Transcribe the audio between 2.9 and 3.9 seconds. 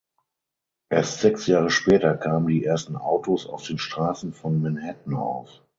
Autos auf den